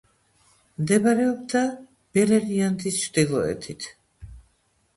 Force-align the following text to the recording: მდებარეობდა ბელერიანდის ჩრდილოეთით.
მდებარეობდა 0.81 1.61
ბელერიანდის 2.19 2.99
ჩრდილოეთით. 3.05 3.89